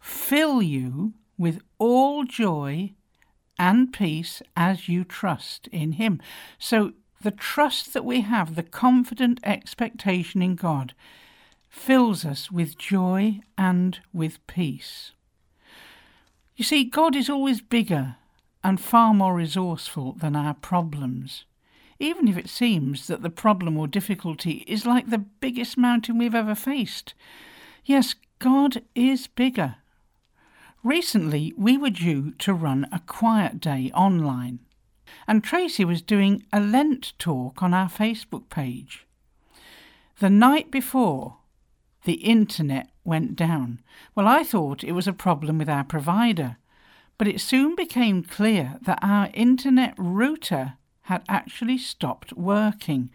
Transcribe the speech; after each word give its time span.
fill 0.00 0.60
you 0.60 1.14
with 1.38 1.60
all 1.78 2.24
joy 2.24 2.94
and 3.56 3.92
peace 3.92 4.42
as 4.56 4.88
you 4.88 5.04
trust 5.04 5.68
in 5.68 5.92
Him. 5.92 6.20
So, 6.58 6.92
the 7.22 7.30
trust 7.30 7.94
that 7.94 8.04
we 8.04 8.20
have, 8.20 8.54
the 8.54 8.62
confident 8.62 9.40
expectation 9.44 10.42
in 10.42 10.56
God, 10.56 10.94
fills 11.70 12.24
us 12.24 12.50
with 12.50 12.76
joy 12.76 13.40
and 13.56 14.00
with 14.12 14.44
peace. 14.46 15.12
You 16.56 16.64
see, 16.64 16.84
God 16.84 17.16
is 17.16 17.30
always 17.30 17.62
bigger 17.62 18.16
and 18.64 18.80
far 18.80 19.14
more 19.14 19.34
resourceful 19.34 20.14
than 20.14 20.34
our 20.34 20.54
problems. 20.54 21.44
Even 22.00 22.26
if 22.26 22.36
it 22.36 22.48
seems 22.48 23.06
that 23.06 23.22
the 23.22 23.30
problem 23.30 23.76
or 23.76 23.86
difficulty 23.86 24.64
is 24.66 24.84
like 24.84 25.10
the 25.10 25.18
biggest 25.18 25.78
mountain 25.78 26.18
we've 26.18 26.34
ever 26.34 26.56
faced. 26.56 27.14
Yes, 27.84 28.16
God 28.40 28.82
is 28.96 29.28
bigger 29.28 29.76
Recently, 30.84 31.54
we 31.56 31.78
were 31.78 31.88
due 31.88 32.32
to 32.32 32.52
run 32.52 32.86
a 32.92 33.00
quiet 33.06 33.58
day 33.58 33.90
online, 33.94 34.58
and 35.26 35.42
Tracy 35.42 35.82
was 35.82 36.02
doing 36.02 36.44
a 36.52 36.60
Lent 36.60 37.14
talk 37.18 37.62
on 37.62 37.72
our 37.72 37.88
Facebook 37.88 38.50
page. 38.50 39.06
The 40.20 40.28
night 40.28 40.70
before, 40.70 41.38
the 42.04 42.16
internet 42.16 42.90
went 43.02 43.34
down. 43.34 43.80
Well, 44.14 44.28
I 44.28 44.44
thought 44.44 44.84
it 44.84 44.92
was 44.92 45.08
a 45.08 45.14
problem 45.14 45.56
with 45.56 45.70
our 45.70 45.84
provider, 45.84 46.58
but 47.18 47.28
it 47.28 47.40
soon 47.40 47.74
became 47.74 48.22
clear 48.22 48.78
that 48.82 48.98
our 49.02 49.30
internet 49.34 49.94
router 49.96 50.74
had 51.02 51.22
actually 51.28 51.78
stopped 51.78 52.32
working. 52.32 53.10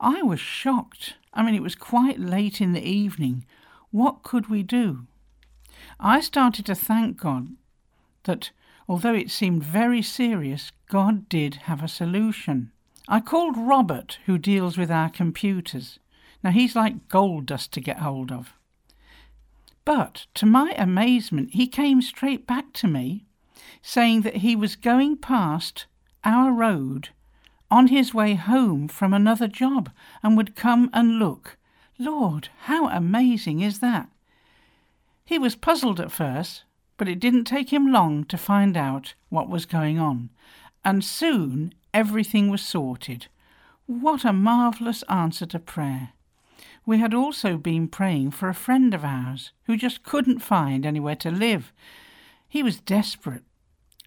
I 0.00 0.22
was 0.22 0.40
shocked. 0.40 1.14
I 1.32 1.42
mean, 1.42 1.54
it 1.54 1.62
was 1.62 1.74
quite 1.74 2.20
late 2.20 2.60
in 2.60 2.72
the 2.72 2.86
evening. 2.88 3.46
What 3.90 4.22
could 4.22 4.48
we 4.48 4.62
do? 4.62 5.06
I 5.98 6.20
started 6.20 6.66
to 6.66 6.74
thank 6.74 7.16
God 7.18 7.48
that 8.24 8.50
although 8.88 9.14
it 9.14 9.30
seemed 9.30 9.64
very 9.64 10.02
serious, 10.02 10.72
God 10.88 11.28
did 11.28 11.54
have 11.66 11.82
a 11.82 11.88
solution. 11.88 12.70
I 13.08 13.20
called 13.20 13.56
Robert, 13.56 14.18
who 14.26 14.38
deals 14.38 14.78
with 14.78 14.90
our 14.90 15.10
computers. 15.10 15.98
Now, 16.44 16.50
he's 16.50 16.76
like 16.76 17.08
gold 17.08 17.46
dust 17.46 17.72
to 17.72 17.80
get 17.80 17.98
hold 17.98 18.30
of. 18.30 18.54
But 19.84 20.26
to 20.34 20.46
my 20.46 20.74
amazement, 20.76 21.50
he 21.52 21.66
came 21.66 22.02
straight 22.02 22.46
back 22.46 22.72
to 22.74 22.86
me, 22.86 23.26
saying 23.82 24.22
that 24.22 24.36
he 24.36 24.54
was 24.54 24.76
going 24.76 25.16
past 25.16 25.86
our 26.24 26.52
road 26.52 27.10
on 27.70 27.88
his 27.88 28.12
way 28.12 28.34
home 28.34 28.86
from 28.86 29.14
another 29.14 29.48
job 29.48 29.90
and 30.22 30.36
would 30.36 30.54
come 30.54 30.90
and 30.92 31.18
look. 31.18 31.56
Lord, 31.98 32.48
how 32.64 32.88
amazing 32.88 33.60
is 33.60 33.78
that? 33.78 34.08
He 35.24 35.38
was 35.38 35.56
puzzled 35.56 35.98
at 35.98 36.12
first, 36.12 36.64
but 36.98 37.08
it 37.08 37.20
didn't 37.20 37.44
take 37.44 37.72
him 37.72 37.90
long 37.90 38.24
to 38.24 38.36
find 38.36 38.76
out 38.76 39.14
what 39.30 39.48
was 39.48 39.66
going 39.66 39.98
on, 39.98 40.30
and 40.84 41.02
soon 41.02 41.74
everything 41.94 42.50
was 42.50 42.60
sorted. 42.60 43.28
What 43.86 44.24
a 44.24 44.32
marvellous 44.32 45.02
answer 45.04 45.46
to 45.46 45.58
prayer! 45.58 46.10
We 46.84 46.98
had 46.98 47.14
also 47.14 47.56
been 47.56 47.88
praying 47.88 48.32
for 48.32 48.48
a 48.48 48.54
friend 48.54 48.92
of 48.92 49.04
ours 49.04 49.52
who 49.64 49.76
just 49.76 50.02
couldn't 50.02 50.40
find 50.40 50.84
anywhere 50.84 51.16
to 51.16 51.30
live. 51.30 51.72
He 52.48 52.62
was 52.62 52.80
desperate. 52.80 53.44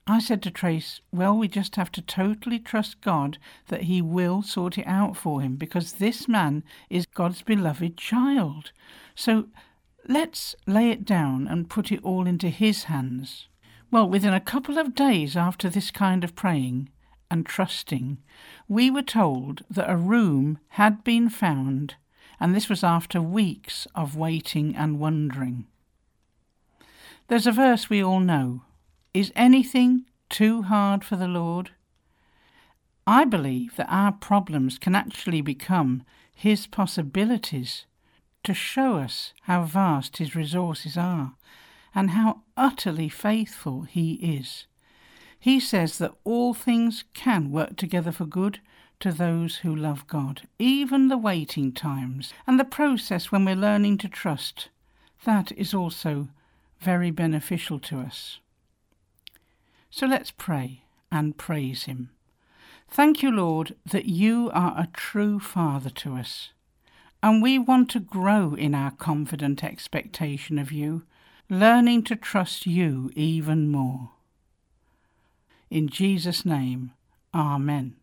I 0.08 0.20
said 0.20 0.44
to 0.44 0.52
Trace, 0.52 1.02
Well, 1.12 1.36
we 1.36 1.48
just 1.48 1.76
have 1.78 1.92
to 1.94 2.02
totally 2.02 2.60
trust 2.60 3.02
God 3.02 3.38
that 3.68 3.84
He 3.84 4.02
will 4.02 4.42
sort 4.42 4.78
it 4.78 4.86
out 4.86 5.18
for 5.18 5.42
him 5.42 5.56
because 5.56 5.94
this 5.94 6.28
man 6.28 6.64
is 6.90 7.08
God's 7.08 7.42
beloved 7.42 7.98
child. 7.98 8.72
So 9.16 9.48
Let's 10.08 10.56
lay 10.68 10.92
it 10.92 11.04
down 11.04 11.48
and 11.48 11.70
put 11.70 11.92
it 11.92 12.04
all 12.04 12.28
into 12.28 12.50
His 12.50 12.84
hands. 12.84 13.48
Well, 13.90 14.08
within 14.08 14.34
a 14.34 14.40
couple 14.40 14.78
of 14.78 14.94
days 14.94 15.36
after 15.36 15.68
this 15.68 15.90
kind 15.90 16.24
of 16.24 16.36
praying 16.36 16.90
and 17.32 17.44
trusting, 17.44 18.20
we 18.68 18.92
were 18.92 19.02
told 19.02 19.64
that 19.70 19.90
a 19.90 19.98
room 19.98 20.60
had 20.70 21.04
been 21.04 21.30
found, 21.30 21.96
and 22.40 22.54
this 22.54 22.70
was 22.70 22.84
after 22.84 23.20
weeks 23.20 23.88
of 23.96 24.16
waiting 24.16 24.76
and 24.76 25.00
wondering. 25.00 25.66
There's 27.28 27.48
a 27.48 27.52
verse 27.52 27.90
we 27.90 28.04
all 28.04 28.20
know 28.20 28.62
Is 29.16 29.32
anything 29.34 30.04
too 30.30 30.64
hard 30.64 31.06
for 31.06 31.16
the 31.16 31.30
Lord? 31.30 31.72
I 33.08 33.24
believe 33.24 33.78
that 33.78 33.88
our 33.90 34.12
problems 34.12 34.78
can 34.78 34.94
actually 34.94 35.40
become 35.40 36.04
His 36.36 36.68
possibilities 36.68 37.86
to 38.44 38.54
show 38.54 38.98
us 38.98 39.32
how 39.44 39.64
vast 39.64 40.18
his 40.18 40.36
resources 40.36 40.98
are 40.98 41.36
and 41.96 42.10
how 42.10 42.42
utterly 42.58 43.08
faithful 43.08 43.84
he 43.84 44.16
is. 44.16 44.68
He 45.40 45.62
says 45.62 45.98
that 46.00 46.14
all 46.26 46.54
things 46.54 47.06
can 47.14 47.52
work 47.52 47.78
together 47.78 48.12
for 48.12 48.26
good 48.26 48.60
to 49.00 49.14
those 49.14 49.58
who 49.64 49.74
love 49.74 50.06
God, 50.08 50.42
even 50.60 51.08
the 51.08 51.18
waiting 51.18 51.72
times 51.72 52.34
and 52.46 52.60
the 52.60 52.66
process 52.66 53.32
when 53.32 53.46
we're 53.46 53.56
learning 53.56 53.98
to 54.00 54.10
trust. 54.10 54.68
That 55.24 55.54
is 55.54 55.74
also 55.74 56.28
very 56.82 57.12
beneficial 57.12 57.80
to 57.80 58.00
us. 58.00 58.40
So 59.96 60.08
let's 60.08 60.32
pray 60.32 60.82
and 61.10 61.38
praise 61.38 61.84
Him. 61.84 62.10
Thank 62.90 63.24
you, 63.24 63.32
Lord, 63.32 63.78
that 63.90 64.08
you 64.08 64.52
are 64.54 64.74
a 64.78 64.90
true 64.92 65.40
Father 65.40 65.90
to 65.92 66.16
us 66.16 66.50
and 67.24 67.42
we 67.42 67.58
want 67.58 67.92
to 67.92 68.02
grow 68.02 68.56
in 68.56 68.76
our 68.76 68.92
confident 68.92 69.64
expectation 69.64 70.60
of 70.60 70.70
you, 70.70 71.04
learning 71.50 72.04
to 72.04 72.18
trust 72.18 72.68
you 72.68 73.10
even 73.16 73.70
more. 73.70 74.10
In 75.70 75.88
Jesus' 75.88 76.46
name, 76.46 76.92
Amen. 77.34 77.96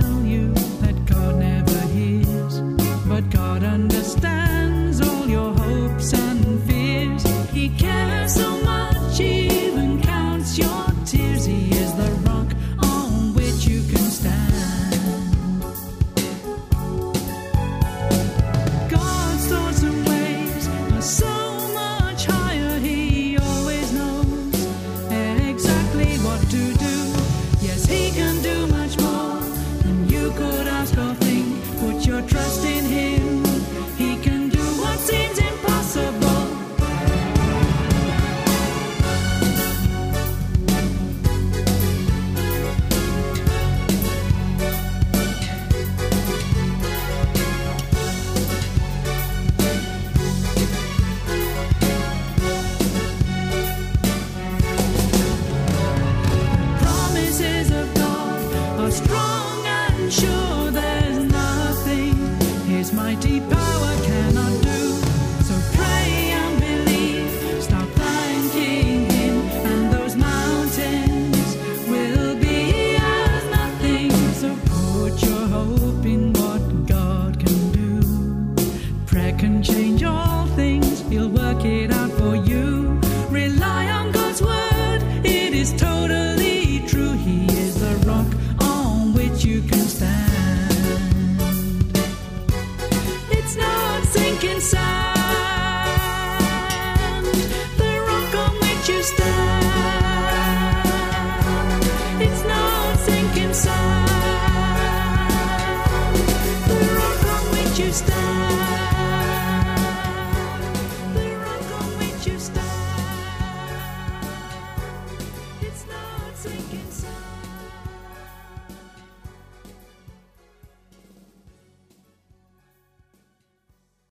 tell 0.00 0.22
you. 0.24 0.31